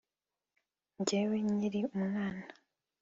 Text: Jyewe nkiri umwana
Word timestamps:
Jyewe 1.07 1.37
nkiri 1.45 1.79
umwana 1.95 2.45